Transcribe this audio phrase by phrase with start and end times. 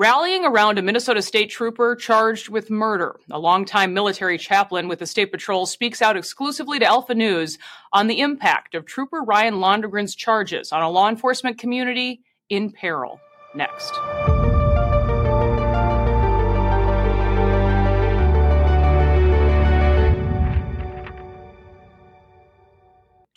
[0.00, 3.20] rallying around a Minnesota state trooper charged with murder.
[3.30, 7.58] A longtime military chaplain with the State Patrol speaks out exclusively to Alpha News
[7.92, 13.20] on the impact of Trooper Ryan Londregan's charges on a law enforcement community in peril.
[13.54, 13.92] Next.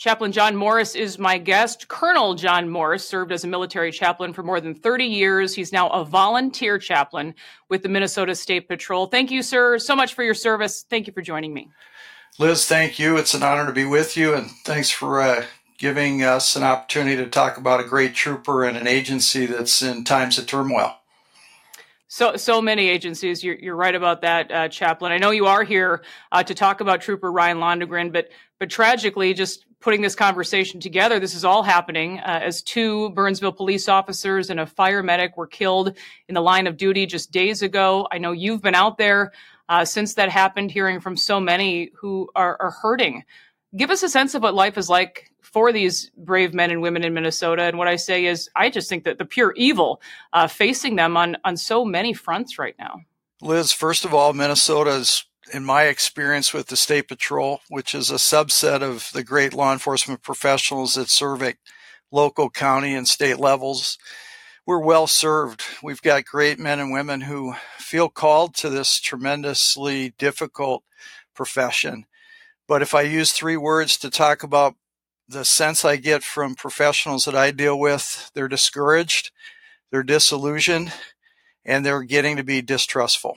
[0.03, 1.87] Chaplain John Morris is my guest.
[1.87, 5.55] Colonel John Morris served as a military chaplain for more than 30 years.
[5.55, 7.33] He's now a volunteer chaplain
[7.69, 9.05] with the Minnesota State Patrol.
[9.05, 10.85] Thank you, sir, so much for your service.
[10.89, 11.69] Thank you for joining me.
[12.37, 13.15] Liz, thank you.
[13.15, 15.45] It's an honor to be with you, and thanks for uh,
[15.77, 20.03] giving us an opportunity to talk about a great trooper and an agency that's in
[20.03, 20.97] times of turmoil.
[22.09, 23.41] So, so many agencies.
[23.41, 25.13] You're, you're right about that, uh, Chaplain.
[25.13, 28.29] I know you are here uh, to talk about Trooper Ryan Londregan, but
[28.59, 33.51] but tragically, just putting this conversation together, this is all happening uh, as two Burnsville
[33.51, 35.97] police officers and a fire medic were killed
[36.29, 38.07] in the line of duty just days ago.
[38.09, 39.33] I know you've been out there
[39.67, 43.25] uh, since that happened, hearing from so many who are, are hurting.
[43.75, 47.03] Give us a sense of what life is like for these brave men and women
[47.03, 47.63] in Minnesota.
[47.63, 51.17] And what I say is, I just think that the pure evil uh, facing them
[51.17, 53.01] on on so many fronts right now.
[53.41, 58.15] Liz, first of all, Minnesota's in my experience with the State Patrol, which is a
[58.15, 61.57] subset of the great law enforcement professionals that serve at
[62.11, 63.97] local, county, and state levels,
[64.65, 65.63] we're well served.
[65.81, 70.83] We've got great men and women who feel called to this tremendously difficult
[71.35, 72.05] profession.
[72.67, 74.75] But if I use three words to talk about
[75.27, 79.31] the sense I get from professionals that I deal with, they're discouraged,
[79.91, 80.93] they're disillusioned,
[81.65, 83.35] and they're getting to be distrustful.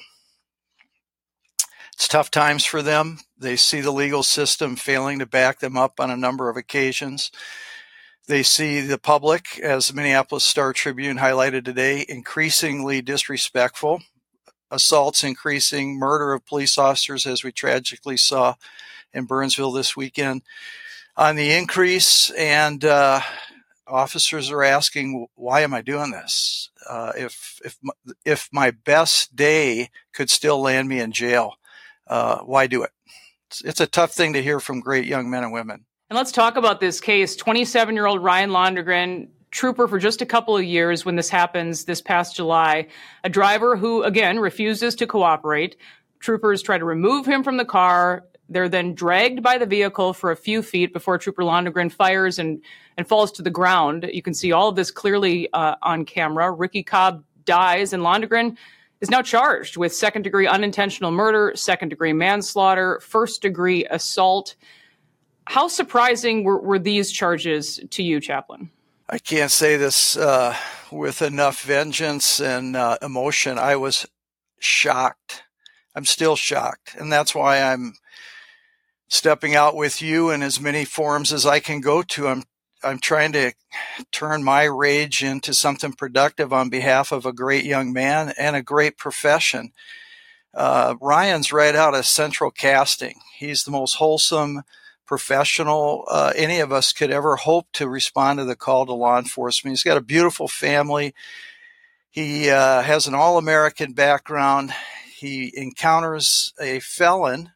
[1.97, 3.20] It's tough times for them.
[3.39, 7.30] They see the legal system failing to back them up on a number of occasions.
[8.28, 14.03] They see the public, as the Minneapolis Star Tribune highlighted today, increasingly disrespectful,
[14.70, 18.56] assaults increasing, murder of police officers, as we tragically saw
[19.14, 20.42] in Burnsville this weekend,
[21.16, 22.28] on the increase.
[22.32, 23.22] And uh,
[23.87, 26.69] officers are asking, "Why am I doing this?
[26.87, 27.78] Uh, if if
[28.26, 31.54] if my best day could still land me in jail,
[32.06, 32.91] uh, why do it?
[33.49, 35.84] It's, it's a tough thing to hear from great young men and women.
[36.09, 37.37] And let's talk about this case.
[37.37, 41.84] 27 year old Ryan Londregan, trooper for just a couple of years when this happens
[41.84, 42.89] this past July,
[43.25, 45.77] a driver who, again, refuses to cooperate.
[46.21, 48.25] Troopers try to remove him from the car.
[48.49, 52.62] They're then dragged by the vehicle for a few feet before Trooper Londregan fires and,
[52.97, 54.09] and falls to the ground.
[54.12, 56.53] You can see all of this clearly uh, on camera.
[56.53, 58.56] Ricky Cobb dies, and Londregan
[59.01, 64.57] is now charged with second degree unintentional murder, second degree manslaughter, first degree assault.
[65.47, 68.71] How surprising were, were these charges to you, Chaplain?
[69.09, 70.57] I can't say this uh,
[70.91, 73.59] with enough vengeance and uh, emotion.
[73.59, 74.07] I was
[74.59, 75.45] shocked.
[75.95, 76.97] I'm still shocked.
[76.99, 77.95] And that's why I'm
[79.09, 82.27] stepping out with you in as many forums as I can go to.
[82.27, 82.43] I'm
[82.86, 83.52] I'm trying to
[84.12, 88.62] turn my rage into something productive on behalf of a great young man and a
[88.62, 89.72] great profession.
[90.54, 93.20] Uh, Ryan's right out of central casting.
[93.36, 94.62] He's the most wholesome
[95.04, 99.18] professional uh, any of us could ever hope to respond to the call to law
[99.18, 99.72] enforcement.
[99.72, 101.12] He's got a beautiful family.
[102.10, 104.72] He uh, has an all American background.
[105.12, 107.50] He encounters a felon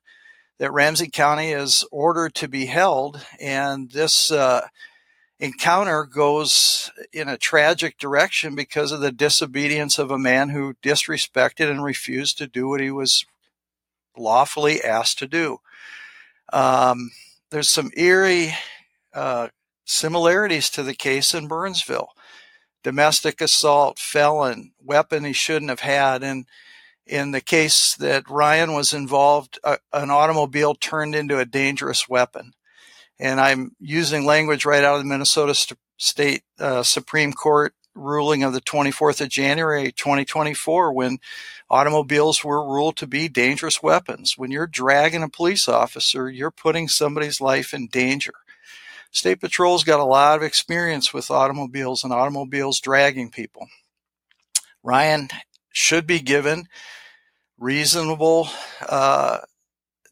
[0.58, 4.66] that Ramsey County has ordered to be held, and this uh,
[5.40, 11.70] encounter goes in a tragic direction because of the disobedience of a man who disrespected
[11.70, 13.24] and refused to do what he was
[14.16, 15.58] lawfully asked to do.
[16.52, 17.10] Um,
[17.50, 18.54] there's some eerie
[19.14, 19.48] uh,
[19.86, 22.10] similarities to the case in Burnsville.
[22.82, 26.22] Domestic assault, felon, weapon he shouldn't have had.
[26.22, 26.46] And
[27.06, 32.52] in the case that Ryan was involved, uh, an automobile turned into a dangerous weapon
[33.20, 38.42] and I'm using language right out of the Minnesota St- State uh, Supreme Court ruling
[38.42, 41.18] of the 24th of January 2024 when
[41.68, 44.38] automobiles were ruled to be dangerous weapons.
[44.38, 48.32] When you're dragging a police officer, you're putting somebody's life in danger.
[49.10, 53.66] State Patrol's got a lot of experience with automobiles and automobiles dragging people.
[54.82, 55.28] Ryan
[55.72, 56.68] should be given
[57.58, 58.48] reasonable
[58.88, 59.38] uh,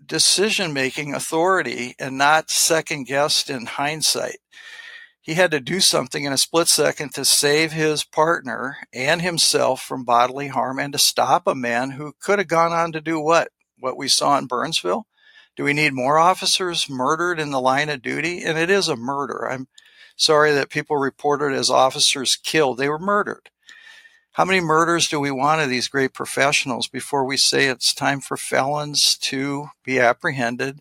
[0.08, 4.38] decision making authority and not second guessed in hindsight.
[5.20, 9.82] He had to do something in a split second to save his partner and himself
[9.82, 13.20] from bodily harm and to stop a man who could have gone on to do
[13.20, 13.50] what?
[13.78, 15.06] What we saw in Burnsville?
[15.54, 18.42] Do we need more officers murdered in the line of duty?
[18.42, 19.48] And it is a murder.
[19.50, 19.68] I'm
[20.16, 22.78] sorry that people reported as officers killed.
[22.78, 23.50] They were murdered.
[24.38, 28.20] How many murders do we want of these great professionals before we say it's time
[28.20, 30.78] for felons to be apprehended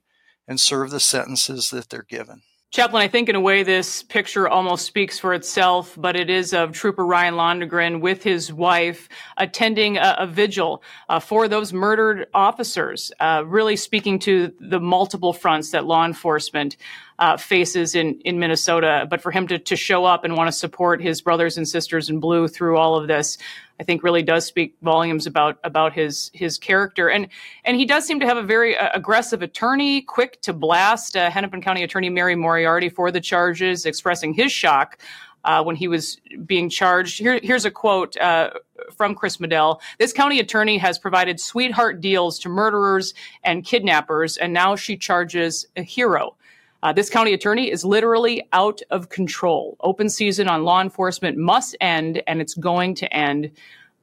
[0.47, 2.43] and serve the sentences that they're given?
[2.69, 6.53] Chaplain, I think in a way this picture almost speaks for itself, but it is
[6.53, 12.27] of Trooper Ryan Londregan with his wife attending a, a vigil uh, for those murdered
[12.35, 16.77] officers, uh, really speaking to the multiple fronts that law enforcement
[17.19, 19.07] uh, faces in, in Minnesota.
[19.09, 22.09] But for him to, to show up and want to support his brothers and sisters
[22.09, 23.37] in blue through all of this,
[23.79, 27.09] I think really does speak volumes about about his his character.
[27.09, 27.27] And
[27.63, 31.29] and he does seem to have a very uh, aggressive attorney, quick to blast uh,
[31.29, 34.99] Hennepin County Attorney Mary Moriarty for the charges, expressing his shock.
[35.43, 37.19] Uh, when he was being charged.
[37.19, 38.49] Here, here's a quote uh,
[38.97, 39.79] from Chris Madel.
[39.97, 43.13] This county attorney has provided sweetheart deals to murderers
[43.45, 46.35] and kidnappers, and now she charges a hero.
[46.83, 49.75] Uh, this county attorney is literally out of control.
[49.79, 53.51] Open season on law enforcement must end, and it's going to end.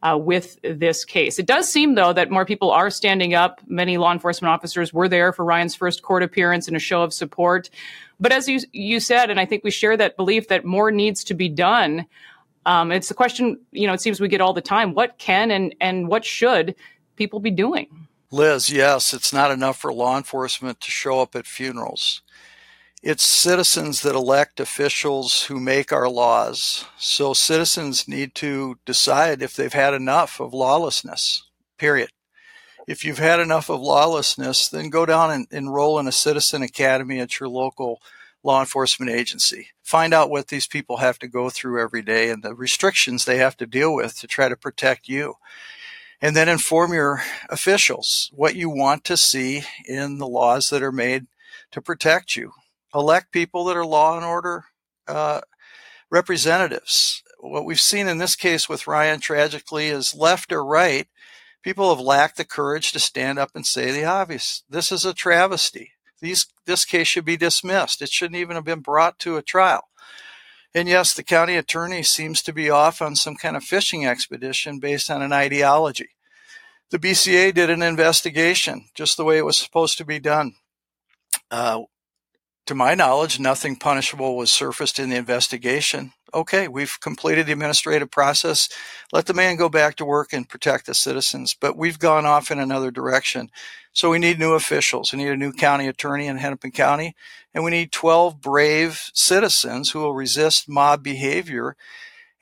[0.02, 1.38] Uh, with this case.
[1.38, 3.62] It does seem, though, that more people are standing up.
[3.66, 7.14] Many law enforcement officers were there for Ryan's first court appearance in a show of
[7.14, 7.70] support.
[8.20, 11.24] But as you, you said, and I think we share that belief that more needs
[11.24, 12.04] to be done.
[12.66, 14.92] Um, it's a question, you know, it seems we get all the time.
[14.92, 16.74] What can and, and what should
[17.16, 18.06] people be doing?
[18.30, 22.20] Liz, yes, it's not enough for law enforcement to show up at funerals.
[23.06, 26.86] It's citizens that elect officials who make our laws.
[26.96, 31.46] So citizens need to decide if they've had enough of lawlessness,
[31.76, 32.08] period.
[32.88, 37.20] If you've had enough of lawlessness, then go down and enroll in a citizen academy
[37.20, 38.00] at your local
[38.42, 39.68] law enforcement agency.
[39.82, 43.36] Find out what these people have to go through every day and the restrictions they
[43.36, 45.34] have to deal with to try to protect you.
[46.22, 50.90] And then inform your officials what you want to see in the laws that are
[50.90, 51.26] made
[51.70, 52.54] to protect you
[52.94, 54.64] elect people that are law and order
[55.06, 55.40] uh,
[56.10, 57.22] representatives.
[57.40, 61.08] What we've seen in this case with Ryan tragically is left or right,
[61.62, 64.62] people have lacked the courage to stand up and say the obvious.
[64.68, 65.92] This is a travesty.
[66.20, 68.00] These, this case should be dismissed.
[68.00, 69.88] It shouldn't even have been brought to a trial.
[70.74, 74.80] And yes, the county attorney seems to be off on some kind of fishing expedition
[74.80, 76.10] based on an ideology.
[76.90, 80.54] The BCA did an investigation just the way it was supposed to be done.
[81.50, 81.82] Uh,
[82.66, 86.12] to my knowledge, nothing punishable was surfaced in the investigation.
[86.32, 88.68] Okay, we've completed the administrative process.
[89.12, 91.54] Let the man go back to work and protect the citizens.
[91.58, 93.50] But we've gone off in another direction.
[93.92, 95.12] So we need new officials.
[95.12, 97.14] We need a new county attorney in Hennepin County,
[97.54, 101.76] and we need 12 brave citizens who will resist mob behavior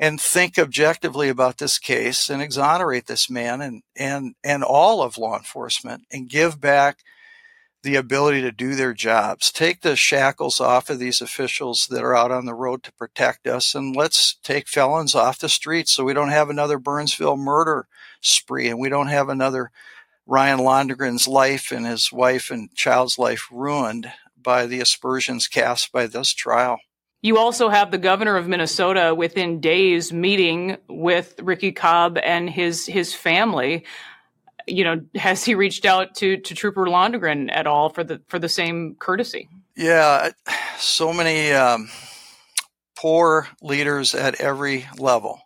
[0.01, 5.19] and think objectively about this case and exonerate this man and, and, and all of
[5.19, 7.01] law enforcement and give back
[7.83, 9.51] the ability to do their jobs.
[9.51, 13.47] Take the shackles off of these officials that are out on the road to protect
[13.47, 17.87] us, and let's take felons off the streets so we don't have another Burnsville murder
[18.21, 19.71] spree and we don't have another
[20.27, 26.07] Ryan Londregan's life and his wife and child's life ruined by the aspersions cast by
[26.07, 26.79] this trial.
[27.23, 32.87] You also have the governor of Minnesota within days meeting with Ricky Cobb and his
[32.87, 33.85] his family
[34.67, 38.39] you know, has he reached out to to Trooper Londregan at all for the for
[38.39, 39.49] the same courtesy?
[39.77, 40.31] Yeah,
[40.79, 41.89] so many um,
[42.97, 45.41] poor leaders at every level.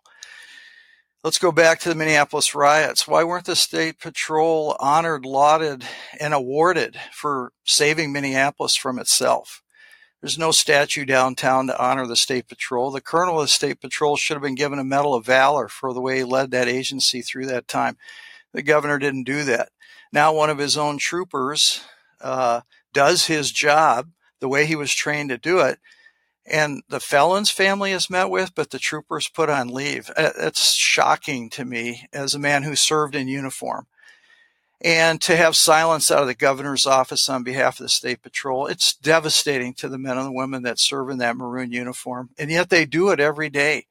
[1.23, 3.07] Let's go back to the Minneapolis riots.
[3.07, 5.83] Why weren't the state patrol honored, lauded,
[6.19, 9.61] and awarded for saving Minneapolis from itself?
[10.21, 12.91] There's no statue downtown to honor the state patrol.
[12.91, 15.93] The colonel of the state patrol should have been given a Medal of Valor for
[15.93, 17.97] the way he led that agency through that time.
[18.57, 19.69] The governor didn't do that.
[20.11, 21.83] Now, one of his own troopers
[22.19, 22.61] uh,
[22.91, 24.09] does his job
[24.39, 25.77] the way he was trained to do it,
[26.43, 30.09] and the felon's family is met with, but the troopers put on leave.
[30.17, 33.85] It's shocking to me as a man who served in uniform.
[34.81, 38.65] And to have silence out of the governor's office on behalf of the state patrol,
[38.65, 42.31] it's devastating to the men and the women that serve in that maroon uniform.
[42.39, 43.85] And yet they do it every day.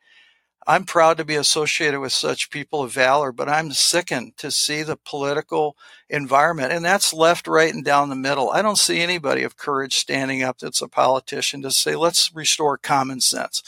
[0.68, 4.82] I'm proud to be associated with such people of valor, but I'm sickened to see
[4.82, 5.76] the political
[6.10, 8.50] environment, and that's left, right, and down the middle.
[8.50, 12.76] I don't see anybody of courage standing up that's a politician to say, let's restore
[12.78, 13.62] common sense.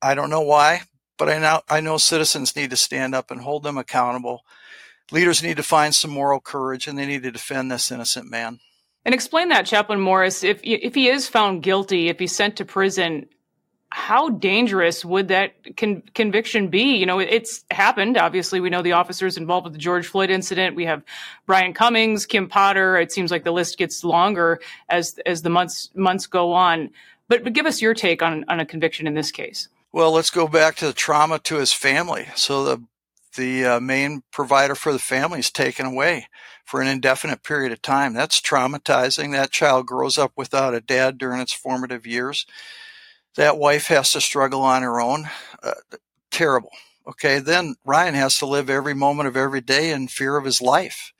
[0.00, 0.82] I don't know why,
[1.18, 4.44] but I know, I know citizens need to stand up and hold them accountable.
[5.10, 8.60] Leaders need to find some moral courage, and they need to defend this innocent man.
[9.04, 10.42] And explain that, Chaplain Morris.
[10.42, 13.26] If if he is found guilty, if he's sent to prison,
[13.90, 16.96] how dangerous would that con- conviction be?
[16.96, 18.16] You know, it's happened.
[18.18, 20.76] Obviously, we know the officers involved with the George Floyd incident.
[20.76, 21.02] We have
[21.46, 22.96] Brian Cummings, Kim Potter.
[22.96, 26.90] It seems like the list gets longer as as the months months go on.
[27.28, 29.68] But but give us your take on on a conviction in this case.
[29.92, 32.28] Well, let's go back to the trauma to his family.
[32.34, 32.82] So the
[33.36, 36.26] the uh, main provider for the family is taken away
[36.64, 38.12] for an indefinite period of time.
[38.12, 39.32] That's traumatizing.
[39.32, 42.46] That child grows up without a dad during its formative years.
[43.36, 45.28] That wife has to struggle on her own.
[45.62, 45.72] Uh,
[46.30, 46.70] terrible.
[47.06, 50.60] Okay, then Ryan has to live every moment of every day in fear of his
[50.60, 51.12] life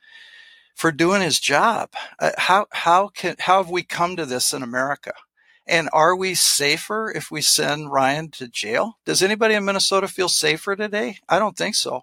[0.74, 1.90] for doing his job.
[2.18, 5.12] Uh, how how can how have we come to this in America?
[5.66, 8.98] And are we safer if we send Ryan to jail?
[9.04, 11.18] Does anybody in Minnesota feel safer today?
[11.28, 12.02] I don't think so.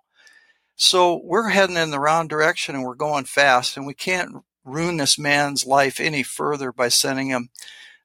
[0.75, 4.97] So we're heading in the wrong direction and we're going fast, and we can't ruin
[4.97, 7.49] this man's life any further by sending him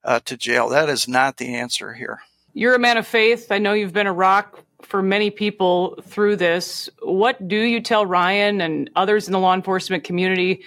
[0.08, 0.70] uh, to jail.
[0.70, 2.20] That is not the answer here.
[2.54, 3.52] You're a man of faith.
[3.52, 6.88] I know you've been a rock for many people through this.
[7.02, 10.64] What do you tell Ryan and others in the law enforcement community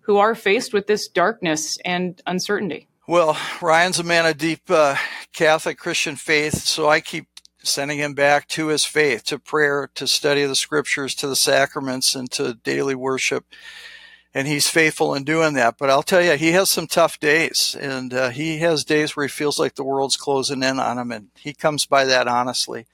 [0.00, 2.86] who are faced with this darkness and uncertainty?
[3.08, 4.96] Well, Ryan's a man of deep uh,
[5.32, 7.26] Catholic Christian faith, so I keep
[7.62, 11.36] sending him back to his faith, to prayer, to study of the scriptures, to the
[11.36, 13.46] sacraments, and to daily worship.
[14.34, 15.76] And he's faithful in doing that.
[15.78, 19.26] But I'll tell you, he has some tough days, and uh, he has days where
[19.26, 22.86] he feels like the world's closing in on him, and he comes by that honestly.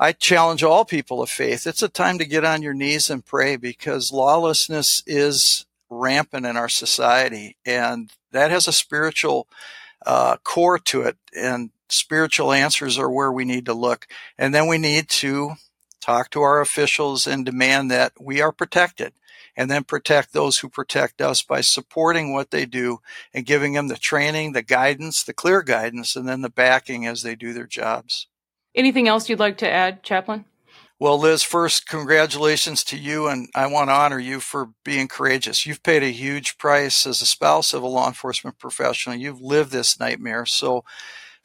[0.00, 1.66] I challenge all people of faith.
[1.66, 6.56] It's a time to get on your knees and pray because lawlessness is rampant in
[6.56, 9.46] our society, and that has a spiritual
[10.04, 11.16] uh, core to it.
[11.36, 14.06] And spiritual answers are where we need to look.
[14.38, 15.52] And then we need to
[16.00, 19.12] talk to our officials and demand that we are protected
[19.56, 23.00] and then protect those who protect us by supporting what they do
[23.32, 27.22] and giving them the training, the guidance, the clear guidance, and then the backing as
[27.22, 28.26] they do their jobs.
[28.74, 30.44] Anything else you'd like to add, Chaplain?
[31.00, 35.66] Well, Liz, first, congratulations to you, and I want to honor you for being courageous.
[35.66, 39.16] You've paid a huge price as a spouse of a law enforcement professional.
[39.16, 40.46] You've lived this nightmare.
[40.46, 40.84] So,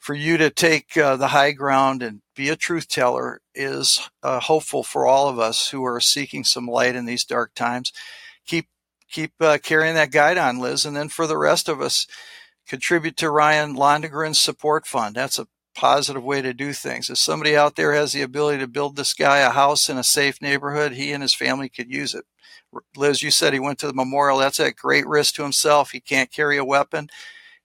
[0.00, 4.40] for you to take uh, the high ground and be a truth teller is uh,
[4.40, 7.92] hopeful for all of us who are seeking some light in these dark times.
[8.46, 8.66] Keep
[9.10, 12.06] keep uh, carrying that guidon, Liz, and then for the rest of us,
[12.66, 15.16] contribute to Ryan Londregan's support fund.
[15.16, 17.10] That's a positive way to do things.
[17.10, 20.04] If somebody out there has the ability to build this guy a house in a
[20.04, 22.24] safe neighborhood, he and his family could use it.
[22.96, 24.38] Liz, you said he went to the memorial.
[24.38, 25.90] That's at great risk to himself.
[25.90, 27.08] He can't carry a weapon.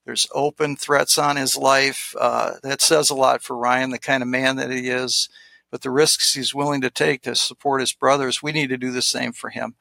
[0.05, 2.15] There's open threats on his life.
[2.19, 5.29] Uh, that says a lot for Ryan, the kind of man that he is.
[5.71, 8.91] But the risks he's willing to take to support his brothers, we need to do
[8.91, 9.75] the same for him.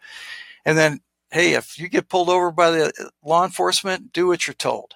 [0.65, 1.01] And then,
[1.31, 4.95] hey, if you get pulled over by the law enforcement, do what you're told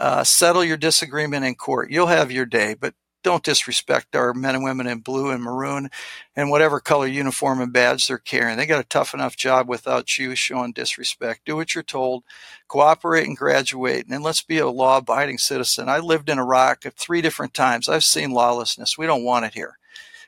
[0.00, 1.90] uh, settle your disagreement in court.
[1.90, 5.90] You'll have your day, but don't disrespect our men and women in blue and maroon
[6.36, 8.56] and whatever color uniform and badge they're carrying.
[8.56, 11.42] They got a tough enough job without you showing disrespect.
[11.44, 12.24] Do what you're told,
[12.68, 15.88] cooperate and graduate, and let's be a law abiding citizen.
[15.88, 17.88] I lived in Iraq three different times.
[17.88, 18.98] I've seen lawlessness.
[18.98, 19.78] We don't want it here.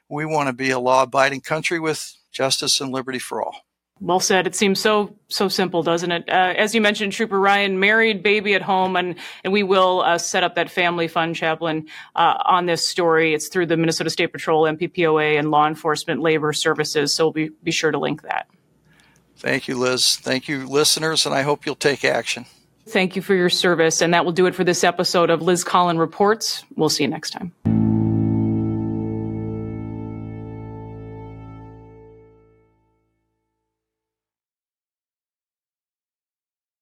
[0.09, 3.63] We want to be a law abiding country with justice and liberty for all.
[4.03, 4.49] Well said.
[4.49, 6.29] It seems so so simple, doesn't it?
[6.29, 10.19] Uh, as you mentioned, Trooper Ryan, married, baby at home, and and we will uh,
[10.19, 13.33] set up that family fund chaplain uh, on this story.
[13.33, 17.15] It's through the Minnesota State Patrol, MPPOA, and Law Enforcement Labor Services.
[17.15, 18.49] So we'll be be sure to link that.
[19.37, 20.17] Thank you, Liz.
[20.17, 22.45] Thank you, listeners, and I hope you'll take action.
[22.89, 25.63] Thank you for your service, and that will do it for this episode of Liz
[25.63, 26.65] Collin Reports.
[26.75, 27.53] We'll see you next time.